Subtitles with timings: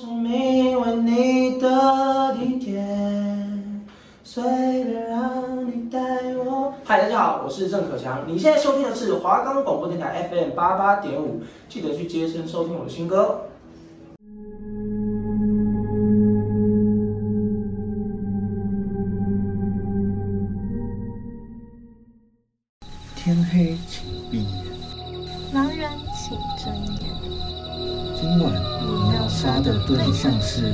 [0.00, 3.86] 生命为你的地点，
[4.24, 5.98] 随便让你带
[6.36, 6.72] 我。
[6.86, 13.42] 嗨，大家好，我是郑可强，你现在收听的是华冈广播电台 FM 八八点五，记得去接声收听我的新歌。
[30.38, 30.70] 是？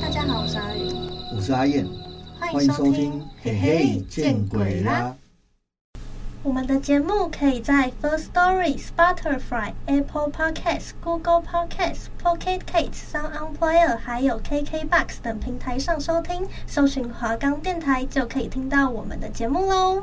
[0.00, 0.92] 大家好，我是阿宇，
[1.36, 1.86] 我是阿燕，
[2.40, 3.22] 欢迎收听。
[3.42, 5.14] 嘿嘿，见鬼啦！
[6.42, 20.02] 我们的节目可以在 First Story、Spotify、Apple Podcasts、Google Podcasts、Pocket Casts、Sound On Player，还有 KKBox 等平台上收听，搜寻华冈电台就可以听到我们的节目喽。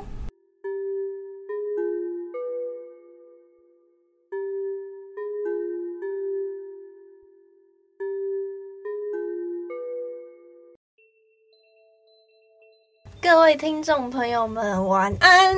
[13.29, 15.53] 各位听众朋友们，晚安！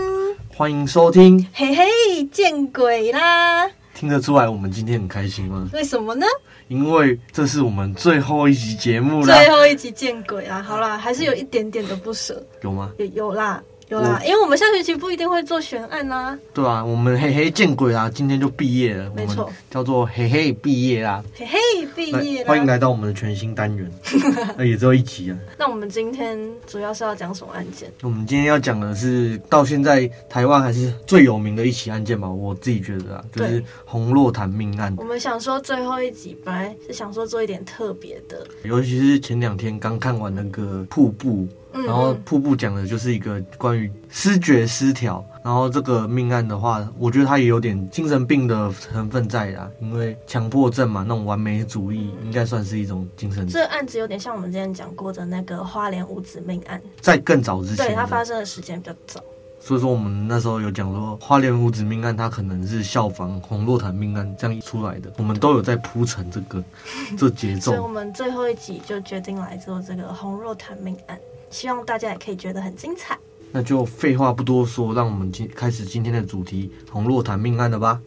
[0.57, 1.85] 欢迎收听，嘿嘿，
[2.31, 3.69] 见鬼啦！
[3.93, 5.69] 听得出来我们今天很开心吗？
[5.71, 6.25] 为什么呢？
[6.67, 10.63] 因为这是我们最后一集节目了，最后一集见鬼啦！
[10.63, 12.91] 好啦，还是有一点点的不舍，有吗？
[12.97, 13.61] 也有啦。
[13.89, 16.39] 有啦，因为我们下学期不一定会做悬案呐、啊。
[16.53, 18.07] 对啊，我们嘿嘿见鬼啦！
[18.13, 21.23] 今天就毕业了，没错，叫做嘿嘿毕业啦。
[21.35, 21.59] 嘿嘿
[21.95, 23.91] 毕业，欢迎来到我们的全新单元，
[24.55, 25.37] 那也只有一集啊。
[25.57, 27.91] 那我们今天主要是要讲什么案件？
[28.03, 34.93] 我们今天要讲的是到现在台湾还是最有名的一起案件吧，我自己觉得啊，就是洪若潭命案。
[34.99, 41.47] 我们想说最后一集本来是想说做一点特别的，尤其是前两天刚看完那个瀑布。
[41.71, 53.47] 然后瀑布讲的就是一个关于失觉失调，然后这个命案的话，我觉得他也有点精神病的成分在啊，因为强迫症嘛，那种完美主义应该算是一种精神。
[53.47, 59.23] 这个案子有点像我们之前讲过的那个花莲五子命案，在更早之前，对，它发生的时间比较早，
[59.59, 66.63] 所以说我们那时候有讲说花莲五子命案，它可能是效仿红洛潭命案这样一出来的，我们都有在铺陈这个
[67.17, 71.17] 这节奏， 所以我们最后一集就决定来做这个红洛潭命案。
[71.49, 73.17] 希望大家也可以觉得很精彩。
[73.51, 77.99] 那就废话不多说，让我们今开始今天的主题——红洛谈命案了吧。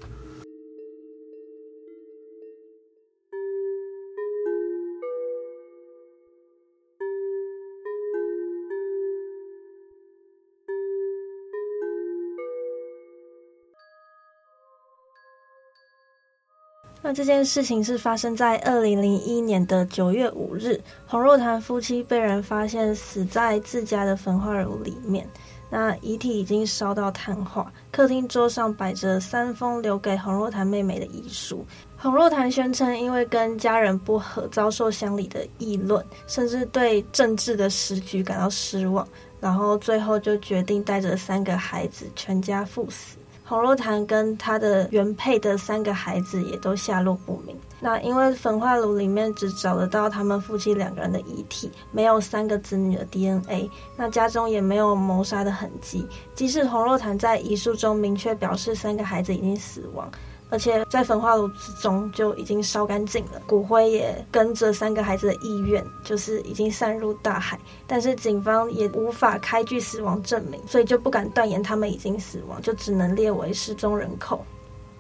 [17.05, 25.29] 那这件事情是发生在二零零一年的九月五日，洪若潭夫妻被人发现死在自家的焚化炉里面，
[25.69, 31.67] 那遗体已经烧到碳化，客厅桌上摆着三封留给洪若潭妹妹的遗书。
[31.97, 39.07] 洪若潭宣称，因为跟家人不和，遭受乡里的议论，甚至对政治的时局感到失望，
[39.41, 43.17] 然后最后就决定带着三个孩子全家赴死。
[43.53, 47.55] 洪若潭跟他的原配的三个孩子也都下落不明。
[47.81, 53.71] 那因为焚化炉里面只找得到他们夫妻两个人的遗体，没有三个子女的 DNA。
[53.95, 56.09] 那家中也没有谋杀的痕迹。
[56.35, 60.11] 即使洪若潭在遗书中明确表示三个孩子已经死亡。
[60.53, 67.59] 而且在焚化炉之中就已经烧干净了，骨灰也跟着三个孩子的意愿，就是已经散入大海。
[67.87, 74.45] 但是警方也无法开具死亡证明，所以就不敢断言他们已经死亡，就只能列为失踪人口。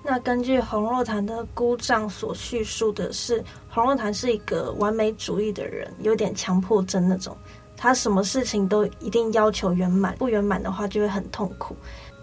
[0.02, 7.36] 那根据洪若潭的姑丈所叙述的是，洪若潭是一个完美主义的人，有点强迫症那种，
[7.76, 11.76] 他什么事情都一定要求圆满，不圆满的话就会很痛苦。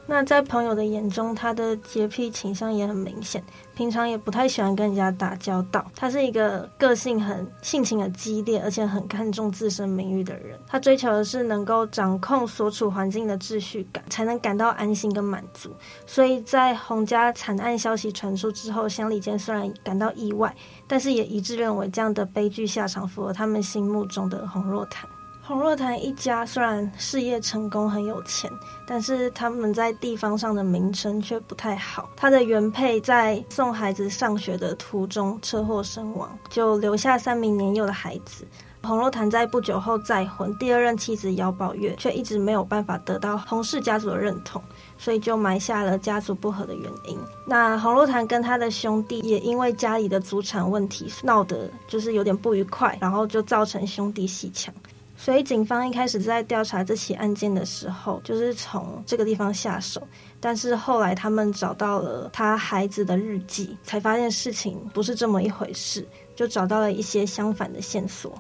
[0.09, 3.44] 那在朋友的眼中，他的洁癖倾向也很明显，
[3.75, 5.86] 平常也不太喜欢跟人家打交道。
[5.96, 10.59] 他是一个个性很性情很激烈，而且很看重自身名誉的人。
[10.66, 15.69] 他追求的是能够掌控所处环境的秩序感，才能感到安心跟满足。
[16.08, 20.51] 所以在洪家惨案消息传出之后，乡里间虽然感到意外，
[20.88, 25.07] 但是也一致认为这样的悲剧下场符合他们心目中的洪若潭。
[25.50, 28.48] 洪若潭一家虽然事业成功，很有钱，
[28.86, 32.07] 但是他们在地方上的名声却不太好。
[32.16, 38.46] 他的原配在送孩子上学的途中车祸身亡，就留下三名年幼的孩子。
[38.84, 44.62] 洪若潭在不久后再婚，第二任妻子姚宝月却一直没有办法得到洪氏家族的认同，
[45.00, 47.18] 所以就埋下了家族不和的原因。
[47.48, 54.72] 那洪若潭跟他的兄弟也因为家里的祖产问题闹得就是有点不愉快，然后就造成兄弟鬩墙。
[55.21, 60.01] 所以警方一开始在调查这起案件的时候，就是从这个地方下手。
[60.39, 66.07] 但是后来他们找到了他孩子的日记，才发现事情不是这么一回事，
[66.38, 68.33] 就找到了一些相反的线索。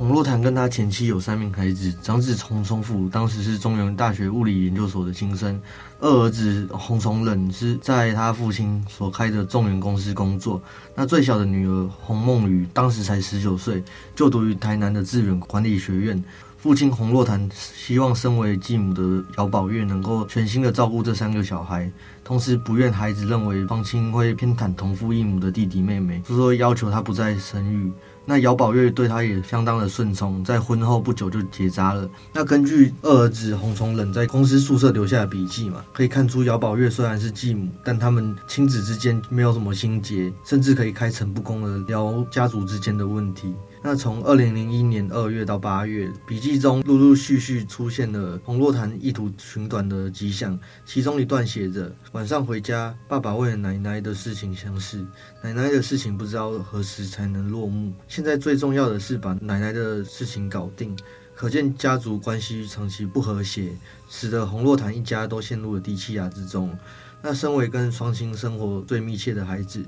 [0.00, 5.60] 洪若潭跟他前妻有三名孩子，长子洪崇富当时是中原大学物理研究所的新生，
[6.00, 10.58] 二儿子洪崇仁是在他父亲所开的众源公司工作，
[10.94, 13.84] 那最小的女儿洪梦雨当时才十九岁，
[14.16, 16.24] 就读于台南的志远管理学院。
[16.56, 21.90] 父亲洪若潭希望身为继母的姚宝月能够全心的照顾这三个小孩，
[22.24, 27.92] 同时不愿孩子认为双亲会偏袒同父异母的弟弟妹妹，所以说要求他不再生育。
[28.30, 32.08] 那姚宝月对他也相当的顺从，在婚后不久就结扎了。
[32.32, 43.52] 那根据二儿子洪崇仁在公司宿舍留下的笔记嘛，可以看出姚宝月虽然是继母，但他们亲子之间没有什么心结，甚至可以开诚布公的聊家族之间的问题。
[43.82, 50.58] 那从二零零一年二月到八月，笔记中陆陆续续出现了洪若潭意图寻短的迹象。
[50.84, 55.02] 其中一段写着：“晚上回家，爸爸为了奶奶的事情相识，
[55.42, 57.90] 奶奶的事情不知道何时才能落幕。
[58.06, 60.94] 现在最重要的是把奶奶的事情搞定。
[61.34, 63.72] 可见家族关系长期不和谐，
[64.10, 66.76] 使得洪若潭一家都陷入了低气压之中。
[67.22, 69.82] 那身为跟双亲生活最密切的孩子。”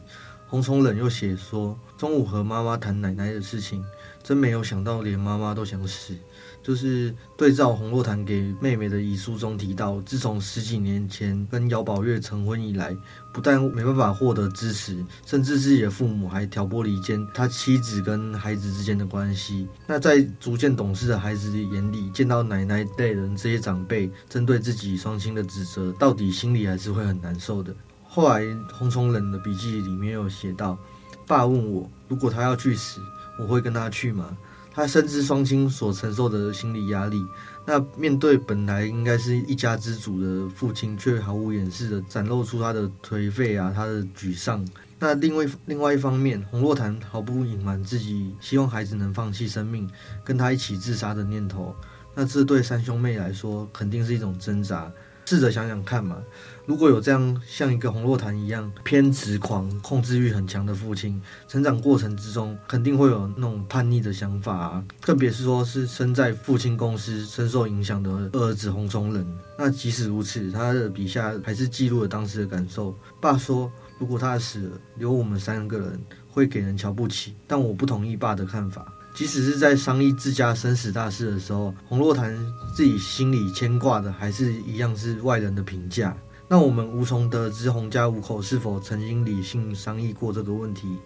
[0.52, 3.82] 洪崇仁又写说，中午和妈妈谈奶奶的事情，
[4.22, 6.14] 真没有想到连妈妈都想死。
[6.62, 12.94] 就是对照洪若潭给妹妹的遗书中提到，自从十几年前跟姚宝月成婚以来，
[13.32, 19.66] 不但没办法获得支持，甚至自己的父母还挑拨离间他妻子跟孩子之间的关系。
[19.86, 27.74] 那在逐渐懂事的孩子的眼里，见到奶奶类人这些长辈针对自己双亲的指责，到底心里还是会很难受的。
[28.14, 28.44] 后来，
[28.74, 30.78] 洪崇仁的笔记里面有写到
[31.26, 33.00] ：“爸问我，如果他要去死，
[33.38, 34.36] 我会跟他去吗？”
[34.70, 37.24] 他深知双亲所承受的心理压力。
[37.64, 44.62] 那面对本来应该是一家之主的父亲，却毫无掩饰的展露出他的颓废啊，他的沮丧。
[44.98, 49.88] 那另外另外一方面，洪若潭毫不隐瞒自己希望孩子能放弃生命，
[50.22, 51.74] 跟他一起自杀的念头。
[52.14, 54.92] 那这对三兄妹来说，肯定是一种挣扎。
[55.24, 56.18] 试着想想看嘛，
[56.66, 64.84] 如果有这样像一个洪若潭一样偏执狂、控制欲很强的父亲，成长过程之中肯定会有那种叛逆的想法啊。
[65.00, 69.26] 特别是说是身在父亲公司深受影响的儿子洪崇仁，
[69.58, 72.94] 那即使如此，他的笔下还是记录了当时的感受。
[73.20, 75.98] 爸说，如果他死了，留我们三个人
[76.28, 78.92] 会给人瞧不起，但我不同意爸的看法。
[79.14, 82.34] 即使是在商议自家生死大事的时候，洪若潭
[82.74, 86.16] 自己心里牵挂的还是一样是外人的评价。
[86.48, 90.98] 那我们无从得知洪家五口是否曾经理性商议过这个问题，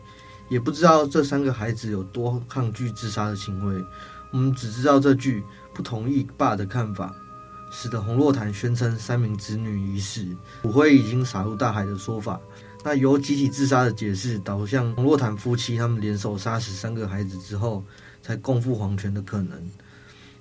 [0.48, 3.84] 也不知道这三个孩子有多抗拒自杀的行为。
[4.32, 5.42] 我们只知道这句
[5.74, 7.14] 不同意爸的看法，
[7.70, 10.24] 使得洪若潭宣称三名子女已死，
[10.62, 12.40] 骨灰已经撒入大海的说法。
[12.86, 17.82] 那由集体自杀的解释导向洪若潭夫妻他们联手杀死三个孩子之后，
[18.22, 19.60] 才共赴黄泉的可能。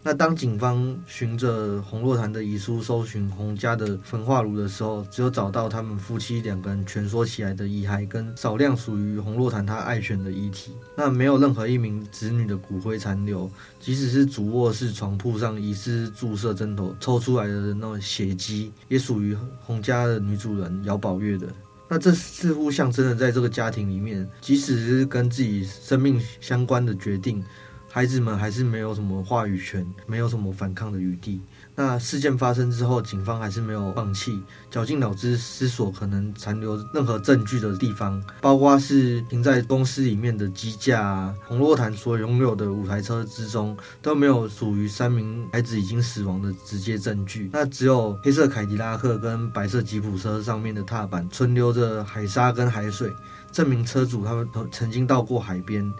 [0.04, 10.72] 那当警方循着洪若潭的遗书搜寻洪家的焚化炉的时候，只有找到他们夫妻两个人蜷缩起来的遗骸，跟少量属于洪若潭他爱犬的遗体。
[10.96, 13.50] 那没有任何一名子女的骨灰残留，
[13.80, 21.48] 即使是主卧室床铺上疑似注射针头抽出来的那种血迹，也属于洪家的女主人姚宝月的。
[21.88, 27.44] 那这似乎象征了，在这个家庭里面，即使是跟自己生命相关的决定，
[27.90, 31.42] 孩子们还是没有什么话语权，没有什么反抗的余地。
[31.76, 34.42] 那事件发生之后，警方还是没有放弃，
[34.72, 47.50] 绞尽脑汁思索可能残留任何证据的地方，包括是停在公司里面的机架啊，洪若潭所拥有的五台车之中都没有属于三名孩子已经死亡的直接证据。
[47.52, 53.14] 那只有黑色凯迪拉克跟白色吉普车上面的踏板存留着海沙跟海水，
[53.52, 55.94] 证明车主他们曾经到过海边。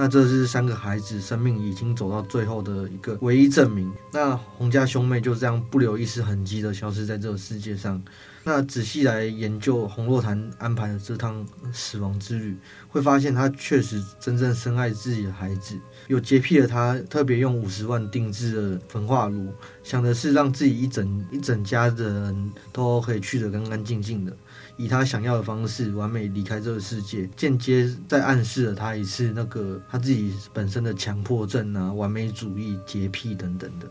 [0.00, 3.92] 那这是三个孩子生命已经走到最后的一个唯一证明。
[4.12, 8.00] 那洪家兄妹就这样不留一丝痕迹的消失在这个世界上。
[8.44, 12.56] 那仔细来研究洪若潭安排的这趟死亡之旅，
[12.88, 15.76] 会发现他确实真正深爱自己的孩子。
[16.06, 19.52] 有洁癖的他，特别用五十万定制的焚化炉，
[19.82, 24.34] 想的是让自己一整一整家的人都可以去得干干净净的。
[24.78, 33.90] 以他想要的方式完美离开这个世界，间接在暗示了他一次那个他自己本身的强迫症啊、完美主义、洁癖等等的。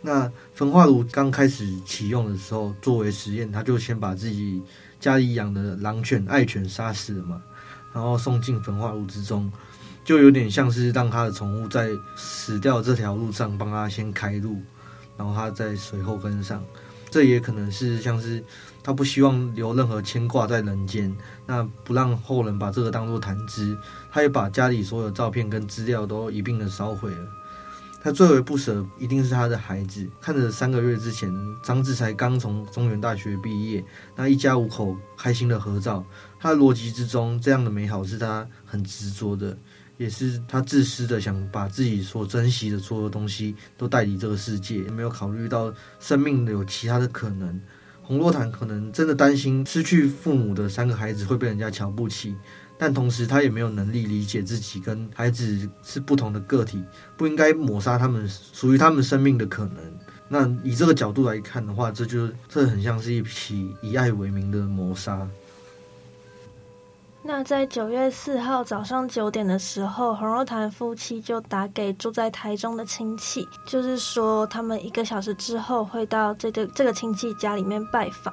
[0.00, 4.62] 那焚化炉刚开始启用的时候，作为实验，他就先把自己
[4.98, 7.42] 家里养的狼犬爱犬杀死了嘛，
[7.92, 9.52] 然后送进焚化炉之中。
[10.04, 14.60] 就有点像是让他的宠物在死掉这条路上帮他先开路，
[15.16, 16.62] 然后他在随后跟上。
[17.14, 18.42] 这也可能是像是
[18.82, 21.16] 他不希望留任何牵挂在人间，
[21.46, 23.78] 那不让后人把这个当做谈资，
[24.10, 27.28] 他也把家里所有照片跟资料都一并的烧毁了。
[28.02, 33.84] 他最为不舍一定是他的孩子，看着三个月之前张志才刚从中原大学毕业，
[34.16, 36.04] 那一家五口开心的合照，
[36.40, 39.56] 他的逻辑之中这样的美好是他很执着的。
[40.04, 47.58] 也是他自私的，想把自己所珍惜的所有东西都带离这个世界，没有考虑到生命的有其他的可能。
[48.02, 52.34] 洪若潭可能真的担心失去父母的三个孩子会被人家瞧不起，
[52.78, 56.84] 但同时他也没有能力理解自己跟孩子是不同的个体，
[57.16, 59.78] 不应该抹杀他们属于他们生命的可能。
[60.28, 65.26] 那以这个角度来看的话，这就这很像是一起以爱为名的谋杀。
[67.26, 78.32] 那在九月四号早上九点的时候，洪若潭夫妻就打给住在台中的亲戚，就是说他们一个小时之后会到这个这个亲戚家里面拜访。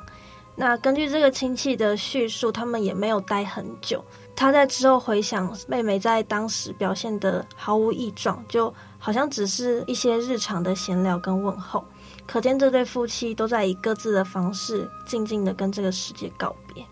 [0.58, 4.04] 那根据这个亲戚的叙述，他们也没有待很久。
[4.36, 11.82] 他在之后回想妹妹在当时表现得毫无异状，就好像只是一些日常的闲聊跟问候，
[12.28, 16.86] 可见这对夫妻都在以各自的方式静静的跟这个世界告别。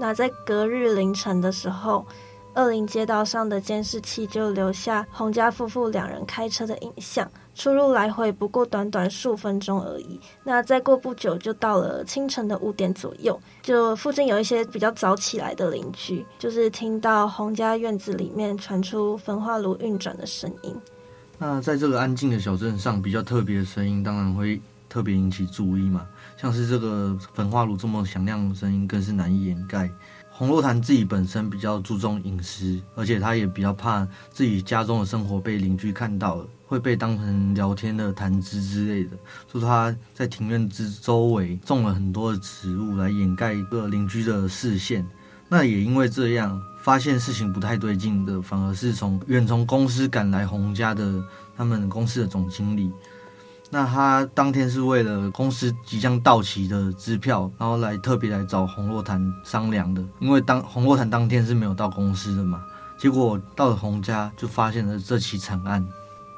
[0.00, 2.06] 那在隔日凌晨的时候，
[2.54, 10.18] 二林街道上的监视器就留下洪家夫妇两人开车的影像，出入来回不过短短数分钟而已。
[10.42, 20.74] 那再过不久就到了清晨的五点左右，就附近有一些比较早起来的邻居，就是听到洪家院子里面传出焚化炉运转的声音。
[21.36, 26.06] 那在这个安静的小镇上，比较特别的声音当然会特别引起注意嘛。
[26.36, 29.90] 像是这个焚化炉这么响亮的声音，更是难以掩盖。
[30.30, 39.10] 洪若潭自己本身比较注重隐私，而且他也比较怕自己家中的生活被邻居看到了，会被当成聊天的谈资之类的。
[39.46, 45.06] 所以他在庭院之周围种了很多的植物来掩盖一个邻居的视线。
[45.46, 51.22] 那也因为这样，发现事情不太对劲的，反而是从远从公司赶来洪家的
[51.54, 52.90] 他们公司的总经理。
[53.72, 60.04] 那他当天是为了公司即将到期的支票，然后来特别来找洪若潭商量的。
[60.18, 62.60] 因为当洪若潭当天是没有到公司的嘛，
[62.98, 65.86] 结果到了洪家就发现了这起惨案。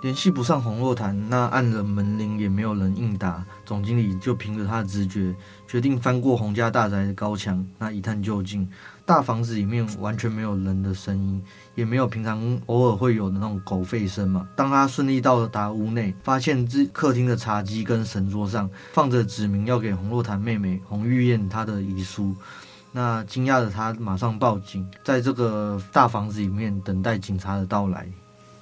[0.03, 3.43] 联系不上洪若潭，那按了门铃也没有人应答。
[3.65, 5.33] 总经理就凭着他的直觉，
[5.69, 8.69] 决定翻过洪家大宅的高墙，那一探究竟。
[9.05, 11.43] 大房子里面完全没有人的声音，
[11.75, 14.49] 也没有平常偶尔会有的那种狗吠声嘛。
[14.55, 22.35] 当他顺利到达屋内，发现这客厅的茶几跟神桌上放着指明要给红若潭妹妹红玉燕她的遗书。
[22.93, 28.07] 那惊讶的他马上报警，在这个大房子里面等待警察的到来。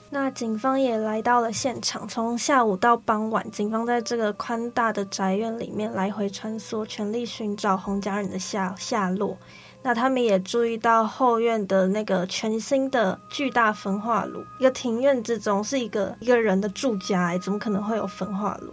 [0.09, 9.37] 那警方也来到了现场，从下午到傍晚，警方在这个宽大的宅院里面来回穿梭，全力寻找洪家人的下下落。
[9.83, 18.73] 那他们也注意到后院的那个全新的巨大焚化炉，一个庭院之中是一个一个人的住家，哎，怎么可能会有焚化炉？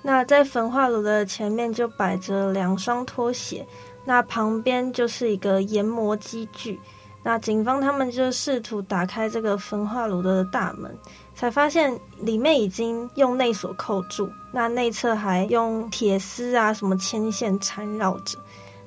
[0.00, 3.66] 那在焚化炉的前面就摆着两双拖鞋，
[4.04, 6.78] 那旁边就是一个研磨机具。
[7.22, 10.94] 那警方他们就试图打开这个焚化炉的大门，
[11.34, 18.38] 才发现里面已经用内锁扣住，那内侧还用铁丝啊什么牵线缠绕着。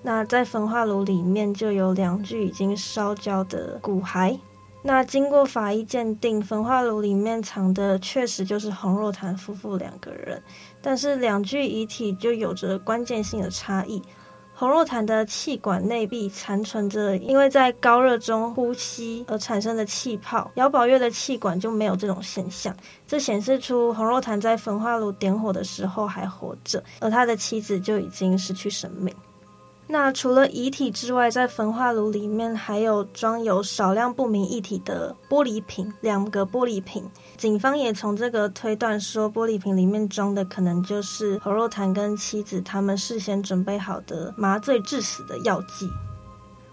[0.08, 4.40] 那在焚化炉里面就有两具已经烧焦的骨骸。
[4.82, 10.42] 那经过法医鉴定，焚化炉里面藏的确实就是洪若潭夫妇两个人，
[10.82, 14.02] 但是两具遗体就有着关键性的差异。
[14.56, 22.74] 洪若潭的气管内壁残存着因为在高热中呼吸而产生的气泡，姚宝月的气管就没有这种现象，
[23.06, 29.14] 这显示出洪若潭在焚化炉点火的时候还活着，而他的妻子就已经失去生命。
[29.90, 37.10] 那除了遗体之外，在焚化炉里面还有装有少量不明液体的玻璃瓶，两个玻璃瓶。
[37.38, 45.90] 警方也从这个推断说，玻璃瓶里面装的可能就是侯若潭跟妻子他们事先准备好的麻醉致死的药剂。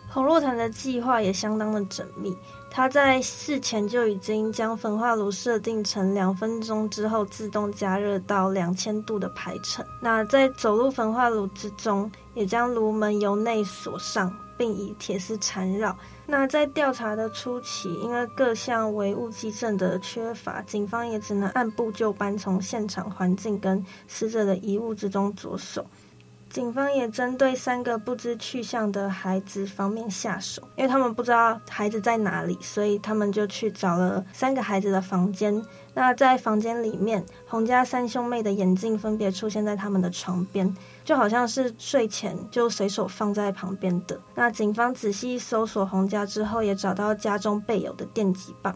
[0.09, 2.37] 侯若潭的计划也相当的缜密。
[2.76, 9.87] 他在事前就已经将焚化炉设定成两分钟之后自动加热到两千度的排程。
[10.02, 15.97] 那在走入焚化炉之中，也将炉门由内锁上，并以铁丝缠绕。
[16.26, 25.87] 那在调查的初期，因为各项唯物基证的缺乏，警方也只能按部就班从现场环境跟死者的遗物之中着手。
[26.54, 35.61] 警方也针对三个不知去向的孩子方面下手，因为他们不知道孩子在哪里，所以他们就去找了三个孩子的房间。
[35.94, 40.73] 那在房间里面，洪家三兄妹的眼镜分别出现在他们的床边，
[41.04, 44.20] 就好像是睡前就随手放在旁边的。
[44.37, 48.73] 那警方仔细搜索洪家之后，也找到家中备有的电击棒。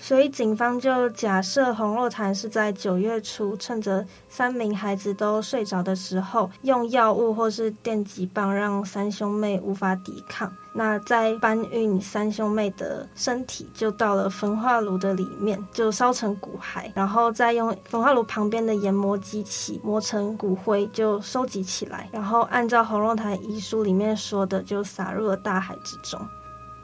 [0.00, 10.50] 所以警方就假设洪若潭是在九月初，趁着三名孩子都睡着的时候，用药物或是电击棒让三兄妹无法抵抗。
[10.72, 26.20] 那再搬运三兄妹的身体，就到了焚化炉的里面，就烧成骨骸，然后再用焚化炉旁边的研磨机器磨成骨灰，就收集起来，然后按照洪若潭遗书里面说的，就撒入了大海之中。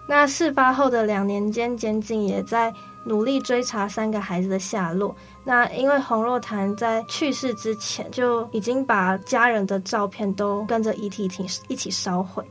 [0.09, 2.75] 那事发后的两年间，检警也在。
[3.05, 5.15] 努力追查三个孩子的下落。
[5.45, 11.29] 那因为洪若潭在去世之前就已经把家人的照片都跟着遗体
[11.69, 12.45] 一起烧毁。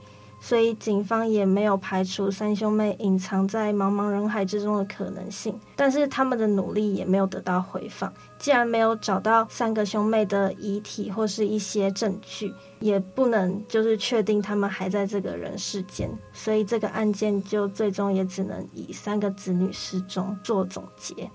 [0.45, 8.13] 所以警方也没有排除三兄妹隐藏在茫茫人海之中的可能性，但是他们的努力也没有得到回放。
[8.37, 21.31] 既然没有找到三个兄妹的遗体或是一些证据，也不能就是确定他们还在这个人世间，所以这个案件就最终也只能以三个子女失踪做总结。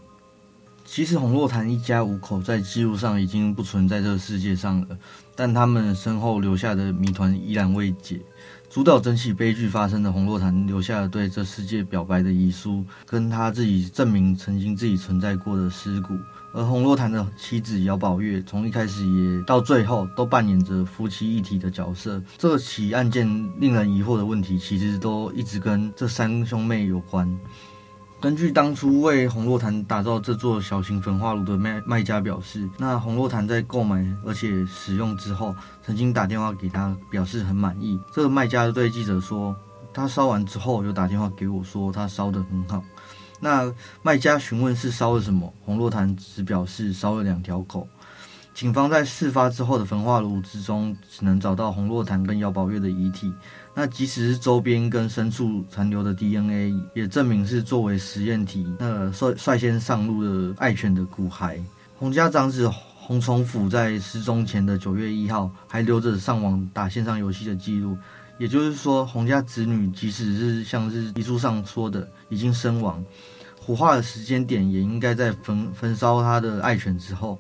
[0.91, 4.99] 其实洪洛潭一家五口在记录上已经不存在这个世界上了，
[5.37, 8.19] 但他们身后留下的谜团依然未解。
[8.71, 16.15] 主导整起悲剧发生的洪洛潭留下了对这世界表白的遗书，跟他自己证明曾经自己存在过的尸骨。
[16.55, 22.21] 而洪洛潭的妻子姚宝月从一开始也到最后都扮演着夫妻一体的角色。
[22.39, 23.27] 这起案件
[23.61, 27.39] 令人疑惑的问题，其实都一直跟这三兄妹有关。
[28.21, 37.97] 根据当初为红洛潭打造这座小型焚化炉的卖卖家表示，那红洛潭在购买而且使用之后，曾经打电话给他，表示很满意。
[38.13, 39.55] 这个卖家对记者说，
[39.95, 42.83] 他烧完之后有打电话给我说，他烧得很好。
[43.39, 43.73] 那
[44.03, 47.87] 卖家询问是烧了什么，红洛潭只表示烧了两条狗。
[48.59, 53.33] 警方在事发之后的焚化炉之中，只能找到洪若潭跟姚宝月的遗体。
[53.73, 61.63] 那即使是周边跟深处残留的 DNA，也证明是作为实验体，那率率先上路的爱犬的骨骸。
[62.01, 67.97] 洪家长子洪崇甫在失踪前的九月一号，还留着上网打线上游戏的记录。
[68.41, 73.05] 也就是说，洪家子女即使是像是遗书上说的已经身亡，
[73.65, 77.39] 火化的时间点也应该在焚焚烧他的爱犬之后。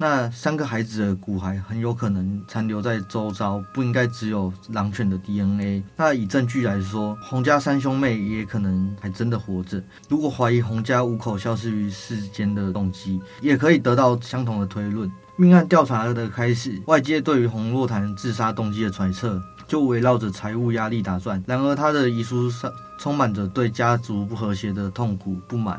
[0.00, 5.82] 那三个孩子的骨骸很有可能残留在周遭，不应该只有狼犬的 DNA。
[5.94, 9.78] 那以证据来说，洪家三兄妹也可能还真的活着。
[10.08, 15.12] 如果怀疑洪家五口消失于世间的动机，也可以得到相同的推论。
[15.36, 21.42] 命案调查的开始，外界对于洪若潭自杀动机的揣测就围绕着财务压力打转。
[21.46, 25.78] 然而，他的遗书上充满着对家族不和谐的痛苦不满。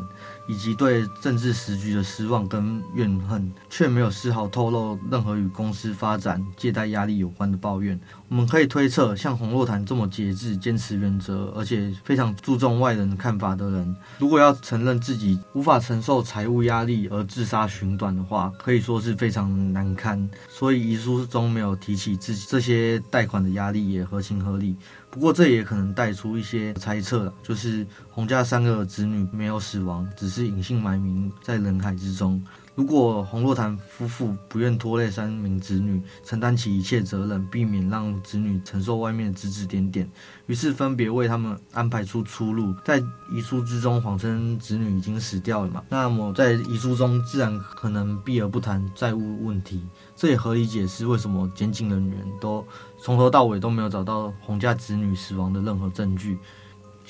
[0.52, 7.98] 以及对政治时局的失望跟怨恨，却没有丝毫透露任何与公司发展、借贷压力有关的抱怨。
[8.28, 20.30] 我们可以推测，像洪若潭这么节制、坚持原则，而且非常注重外人看法的人，如果要承认自己无法承受财务压力而自杀寻短的话，可以说是非常难堪。
[20.50, 24.76] 所以遗书中没有提起自己这些贷款的压力，也合情合理。
[25.12, 32.42] 不过这也可能带出一些猜测了，就是洪家三个子女没有死亡，只是隐姓埋名在人海之中。
[32.74, 40.10] 如果洪若潭夫妇不愿拖累三名子女，承担起一切责任，避免让子女承受外面指指点点，
[40.46, 45.84] 于是分别为他们安排出出路，在遗书之中谎称子女已经死掉了嘛？
[45.90, 52.66] 那么在遗书中自然可能避而不谈债务问题，这也合理解释为什么检警人员都
[53.04, 56.38] 从头到尾都没有找到洪家子女死亡的任何证据。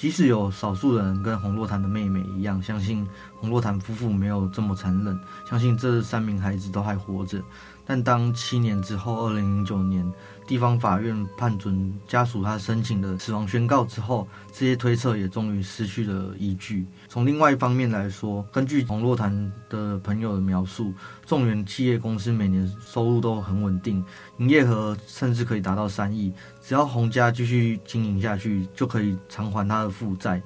[0.02, 7.40] 即使有少数人跟洪若潭的妹妹一样，相信洪若潭夫妇没有这么残忍，相信这三名孩子都还活着。
[7.86, 10.12] 但当七年之后，二零零九年，
[10.48, 16.86] 地方法院判准家属他申请的死亡宣告之后，这些推测也终于失去了依据。
[17.08, 20.94] 从另外一方面来说，根据洪若潭的朋友的描述，
[21.28, 24.04] 众源企业公司每年收入都很稳定，
[24.38, 26.34] 营业额甚至可以达到三亿。
[26.72, 30.42] 只要洪家继续经营下去，就可以偿还他的负债。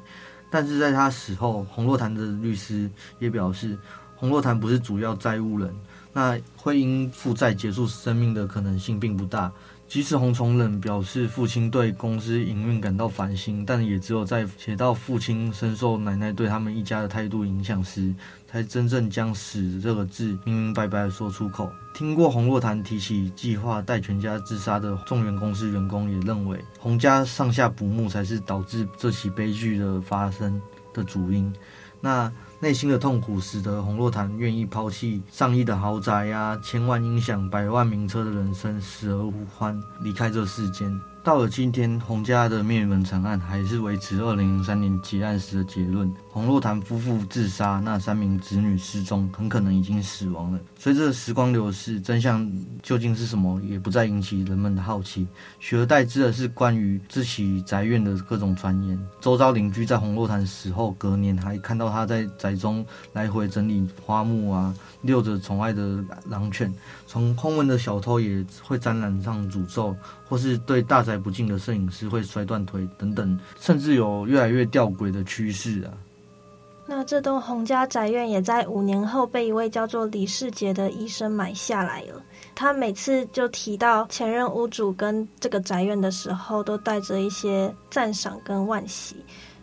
[0.49, 3.77] 但是在他死后，洪若潭的律师也表示，
[4.15, 5.71] 洪若潭不是主要债务人。
[6.11, 9.51] 那会因负债结束生命的可能性并不大，
[9.87, 18.11] 即使洪崇仁表示父亲对公司营运感到烦心，但也只有在写到父亲深受奶奶对他们一家的态度影响时，
[18.55, 21.69] 才真正将“死”这个字明明白白的说出口。
[21.93, 30.61] 听过洪若潭提起计划带全家自杀的众源公司员工也认为，洪家上下不睦才是导致这起悲剧的发生
[30.93, 31.53] 的主因。
[31.99, 32.31] 那。
[32.61, 40.89] 内心的痛苦使得洪若潭愿意抛弃上亿的豪宅呀、千万音响、百万名车的人生，死而无欢，离开这世间。
[41.25, 50.59] 到了今天，洪家的灭门惨案还是维持二零零三年结案时的结论：洪若潭夫妇自杀，那三名子女失踪，很可能已经死亡了。
[50.77, 52.47] 随着时光流逝，真相
[52.83, 55.27] 究竟是什么，也不再引起人们的好奇。
[55.59, 58.95] 取而代之的是关于这起宅院的各种传言。
[59.19, 66.71] 周遭邻居在洪若潭死后隔年，还看到他在宅中来回整理花木啊，遛着宠爱的狼犬。
[67.07, 69.95] 从空门的小偷也会沾染上诅咒，
[70.27, 75.93] 或是对大宅不敬的摄影师会摔断腿等等，甚至有越来越吊诡的趋势啊。
[76.87, 82.21] 那这栋洪家宅院也在五年后被一位叫做李世杰的医生买下来了。
[82.53, 89.15] 他每次就提到前任屋主跟这个宅院的时候，都带着一些赞赏跟惋惜，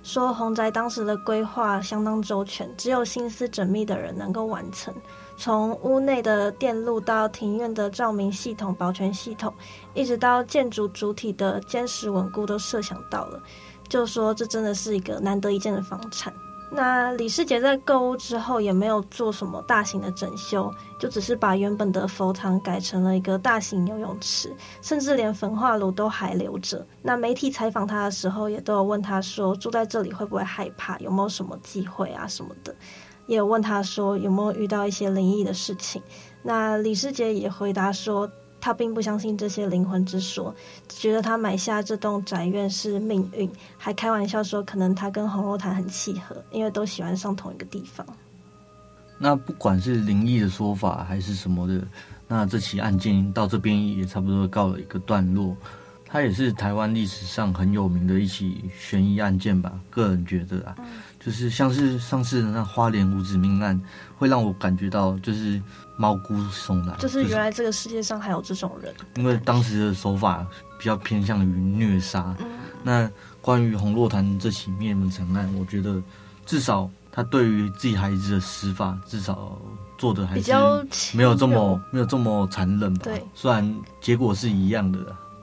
[0.03, 4.93] 说洪宅当时的规划相当周全，只有心思缜密的人能够完成。
[5.37, 9.53] 从屋内的电路到庭院的照明系统、保全系统，
[9.95, 13.43] 一直到建筑主体的坚实稳固，都设想到了。
[13.89, 16.33] 就说这真的是一个难得一见的房产。
[16.75, 26.87] 那李世杰在购物之后也没有做什么大型的整修，就只是把原本的佛堂改成了一个大型游泳池，甚至连焚化炉都还留着。
[27.03, 32.75] 那媒体采访他的时候，也都有问他说，住在这里会不会害怕，有没有什么忌讳啊什么的。
[33.27, 36.03] 也有问他说有没有遇到一些灵异的事情，
[36.43, 38.31] 那李世杰也回答说
[38.61, 40.55] 他并不相信这些灵魂之说，
[40.89, 48.07] 觉得他买下这栋宅院是命运，还开玩笑说可能他跟红肉潭很契合，因为都喜欢上同一个地方。
[49.19, 51.81] 那不管是灵异的说法还是什么的，
[52.27, 55.57] 那这起案件到这边也差不多告了一个段落。
[56.05, 60.75] 它也是台湾历史上很有名的一起悬疑案件吧，个人觉得啊。
[60.79, 60.85] 嗯
[61.25, 63.81] 就是像是上次的那花莲五子命案，
[64.19, 65.63] 会让我感觉到就是
[65.97, 66.97] 毛骨悚然。
[66.99, 68.93] 就是原来这个世界上还有这种人。
[69.17, 70.47] 因为当时的手法
[70.79, 72.35] 比较偏向于虐杀。
[72.41, 72.47] 嗯。
[72.83, 76.03] 那关于红若潭这起灭门惨案，我觉得
[76.45, 79.57] 至少他对于自己孩子的死法，至少
[79.97, 80.53] 做的还是
[81.17, 83.03] 没有这么没有这么残忍吧。
[83.05, 83.25] 对。
[83.35, 84.99] 虽然结果是一样的。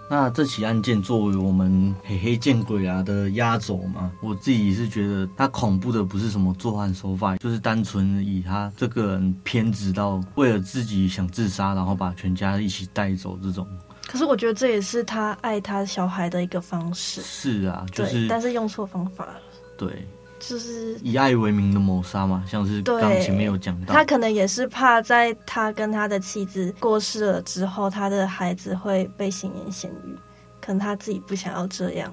[0.10, 13.68] 那这起案件作为我们黑黑见鬼啊的压轴嘛，我自己是觉得他恐怖的不是什么作案手法，就是单纯以他这个人偏执到为了自己想自杀，然后把全家一起带走这种。
[14.08, 17.22] 可是我觉得这也是他爱他小孩的一个方式。
[17.22, 19.36] 是啊，就是，但是用错方法了。
[19.78, 20.08] 对。
[20.40, 30.16] 就是以爱为名的谋杀嘛，像是刚前面有讲到，他可能也是怕在他跟他的妻子过世了之后，他的孩子会被闲言闲语，
[30.62, 32.12] 可能他自己不想要这样。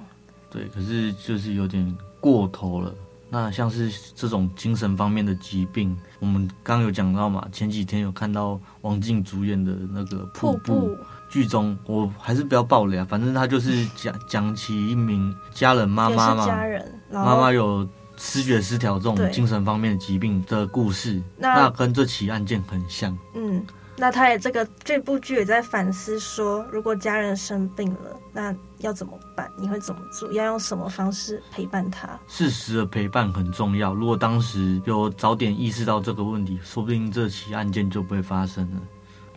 [0.49, 2.93] 对，可是就是有点过头了。
[3.29, 10.95] 那像是这种精神方面的疾病，我们刚有讲到嘛，前几天有看到王静主演的那个瀑布
[11.29, 17.87] 剧中，我还是不要爆雷啊，反正他就是讲讲起一名家人妈妈嘛，家人妈妈有。
[18.17, 23.17] 思觉失调这种精神方面的疾病的故事，那，那跟这起案件很像。
[23.35, 23.63] 嗯，
[23.95, 29.49] 那他也这个这部剧也在反思说，如果家人生病了，那要怎么办？
[29.57, 30.31] 你会怎么做？
[30.33, 32.19] 要用什么方式陪伴他？
[32.27, 33.93] 适时的陪伴很重要。
[33.93, 38.81] 如果当时有早点意识到这个问题，说不定这起案件就不会发生了。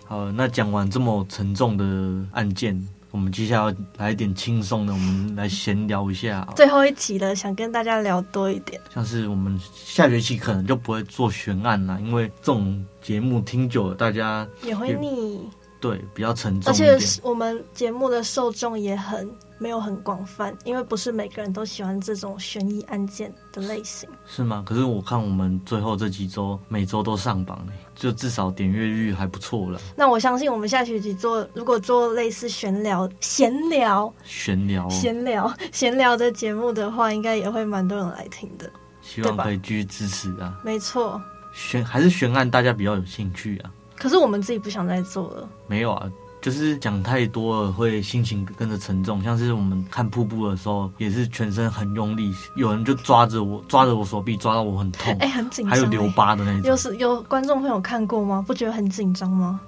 [0.07, 2.83] 好，那讲完这么沉重的案件。
[3.11, 6.47] 我们接下来来一点轻松的，我们来闲聊一下。
[6.55, 8.81] 最后一集了，想跟大家聊多一点。
[8.95, 15.41] 像是我们下学期可能就不会做悬案了，因为这种节目听久了，大家也，也会腻。
[15.81, 16.71] 对，比较沉重。
[16.71, 19.29] 而且我们节目的受众也很
[19.61, 24.09] 没有很广泛，因为不是每个人都喜欢这种悬疑案件的类型。
[24.27, 24.65] 是吗？
[24.67, 29.79] 可是我看我们最后这几周每周都上榜，就至少点阅率还不错了。
[29.95, 38.69] 那我相信我们下学期做，如果做类似闲聊、闲聊、闲聊、闲聊、闲聊的节目的话，应该也会蛮多人来听的。
[39.03, 40.59] 希望可以继续支持啊！
[40.65, 41.21] 没错，
[41.53, 43.71] 悬还是悬案，大家比较有兴趣啊。
[43.97, 45.49] 可是我们自己不想再做了。
[45.67, 49.23] 没有啊，就是讲太多了，会心情跟着沉重。
[49.23, 56.63] 像是我们看瀑布的时候，也是全身很用力，有人就抓着我，抓着我手臂，抓到我很痛，哎、欸，很紧张，还有留疤的那种。
[56.63, 58.45] 有是有观众朋友看过吗？
[58.47, 59.61] 不觉得很紧张吗？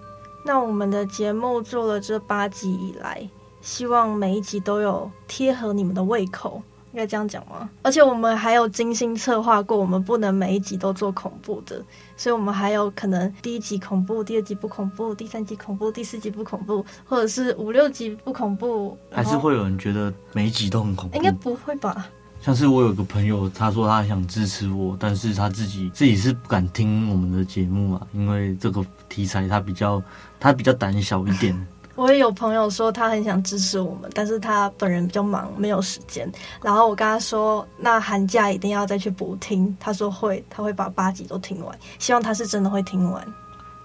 [0.44, 3.28] 那我们的节目做了这八集以来，
[3.60, 6.62] 希望每一集都有贴合你们的胃口。
[6.92, 7.68] 应该这样讲吗？
[7.82, 11.82] 而且我们还有精心策划过，我们不能每一集都做恐怖的，
[12.16, 18.96] 所以我们还有可能第一集恐怖，第二集不恐怖，第三集恐怖，第四集不恐怖，或者是五六集不恐怖。
[19.10, 21.16] 还是会有人觉得每一集都很恐怖？
[21.16, 22.08] 应该不会吧？
[22.42, 30.02] 像是我有个朋友，他说他想支持我，但是他自己自己是不敢听我们的节目嘛，因为这个题材他比较
[30.38, 31.56] 他比较胆小一点。
[31.94, 36.30] 我也有朋友说他很想支持我们，但是他本人比较忙，没有时间。
[36.62, 39.76] 然后我跟他说，那寒假一定要再去补听。
[39.78, 41.78] 他说会，他会把八集都听完。
[41.98, 43.22] 希望他是真的会听完。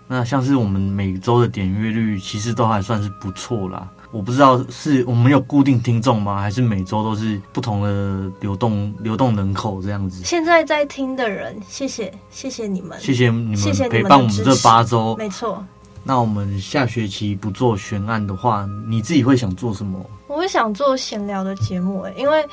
[0.07, 3.85] 那像是我们每周的点阅率，其实都还算是不错啦。
[4.09, 6.39] 我不知道是我们有固定听众吗？
[6.39, 10.23] 还是每周都是不同的流动流动人口这样子？
[10.23, 15.61] 现在在听的人，谢谢谢谢你们，谢谢你们陪伴我们这八周，没错。
[16.07, 19.99] 那我们下学期不做悬案的话，你自己会想做什么？
[20.27, 22.47] 我会想做闲聊的节目，诶，因为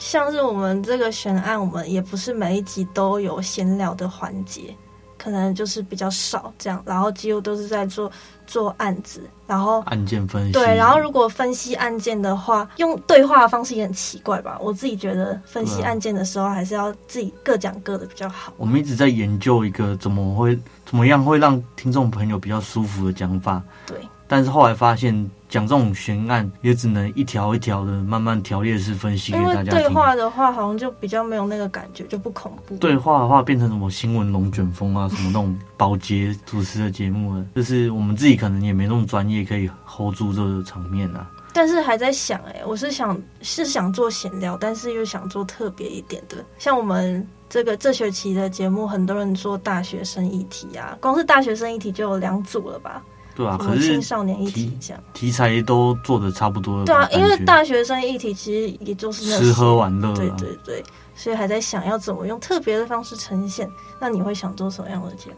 [0.00, 4.74] 像是我们这个悬案，我们也不是每一集都有闲聊的环节。
[5.16, 8.10] 可能就是比较少这样，然后几乎都是在做
[8.48, 10.52] 做案子，然后案件分析。
[10.52, 14.58] 对，然后如果分析案件的话，用对话的方式也很奇怪吧？
[14.60, 18.52] 我自己觉得分析案件的时候，还是要自己各讲各的比较好。
[18.56, 23.62] 我们一直在研究一个怎么会怎么样会让听众朋友比较舒服的讲法。
[23.86, 23.96] 对。
[24.26, 29.64] 但是后来发现，讲这种悬案也只能一条一条的慢慢条列式分析给大家听。
[29.64, 32.76] 因为对话的话，好像就比较没有那个感觉，就不恐怖。
[32.76, 41.28] 对话的话，变成什么新闻龙卷风啊，什么那种保洁主持的节目了，就是我们自己可能也没那么专业，可以 hold 住这个场面啊。
[41.54, 53.02] 但是还在想、欸，哎，我是想是想做闲聊，但是又想做特别一点的，像我们这个这学期的节目，很多人做大学生议题啊，光是大学生议题就有两组了吧。
[53.38, 56.84] 对啊，可是青少年议题这样题材都做的差不多了。
[56.84, 60.12] 对啊，因为大学生议题其实也就是吃喝玩乐。
[60.16, 60.82] 对对对，
[61.14, 63.70] 所以还在想要怎么用特别的方式呈现。
[64.00, 65.36] 那你会想做什么样的节目？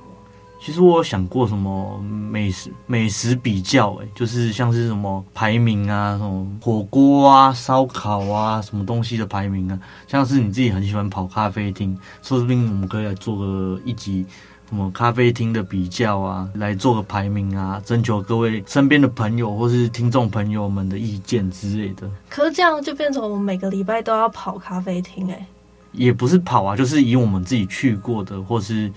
[0.63, 9.79] 其实我有想过什么美食美食比较，哎，就是像是什么排名啊，什么火锅啊、烧烤啊，什么东西的排名啊。
[10.07, 14.25] 像是你自己很喜欢跑咖啡厅，说不定我们可以来做个一集。
[14.71, 22.09] 什么咖啡厅的比较啊，来做个排名啊，征求各位身边的朋友或是听众朋友们的意见之类的。
[22.29, 25.47] 可是这样就变成我们每个礼拜都要跑咖啡厅哎、欸。
[25.91, 28.89] 也不是跑啊，就是以我们自己去过的或是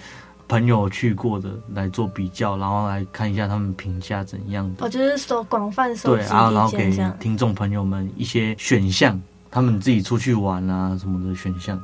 [0.47, 4.85] 朋友去过的来做比较，然后来看一下他们评价怎样的。
[4.85, 11.83] 我就是说广泛收集意见，然后给听众朋友们一些选项，他们自己出去玩啊什么的选项。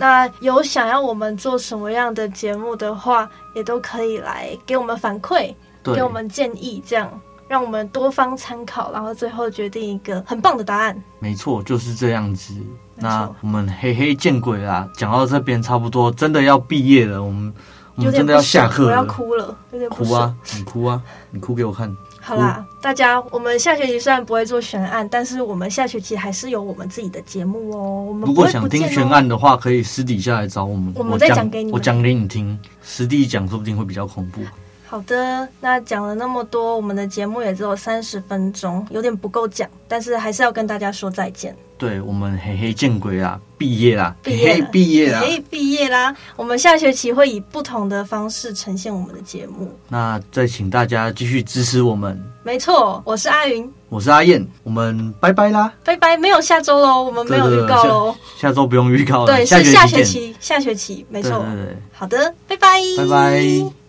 [0.00, 10.96] 那有想要我们做什么样的节目的话，也都可以来给我们反馈，给我们建议，这样让我们多方参考，然后最后决定一个很棒的答案。
[11.18, 12.54] 没错，就是这样子。
[12.94, 14.88] 那我们嘿嘿见鬼啦！
[14.96, 17.52] 讲到这边差不多，真的要毕业了，我们
[17.96, 20.34] 我们真的要下课了，我要哭了，有点哭啊！
[20.56, 21.02] 你哭啊！
[21.30, 21.94] 你哭给我看。
[22.22, 28.04] 好啦，大家，我们下学期虽然不会做悬案，但是我们下学期还是有我们自己的节目哦。
[28.06, 34.42] 我们如果想听悬案的话，可以私底下来找我们，我们再讲给你，我讲给你听，实地讲说不定会比较恐怖。
[34.86, 41.56] 好的，那讲了那么多，我们的节目也只有三十分钟，有点不够讲，但是还是要跟大家说再见。
[41.80, 46.14] 对，我们嘿嘿见鬼啦，毕业啦，毕业毕业啦，嘿毕业啦！
[46.36, 49.74] 我们下学期会以不同的方式呈现我们的节目。
[49.88, 52.22] 那再请大家继续支持我们。
[52.42, 55.72] 没错，我是阿云，我是阿燕，我们拜拜啦！
[55.82, 58.14] 拜拜，没有下周喽，我们没有预告喽。
[58.38, 61.30] 下周不用预告了，对，是下学期，下学期，没错。
[61.30, 63.79] 对对对，好的，拜拜，拜拜。